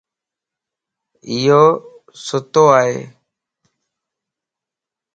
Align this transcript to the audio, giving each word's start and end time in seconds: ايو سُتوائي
ايو 1.29 1.63
سُتوائي 2.25 2.93